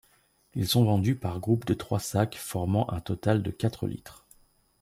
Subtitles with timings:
[0.55, 4.25] Ils sont vendus par groupe de trois sacs formant un total de quatre litres.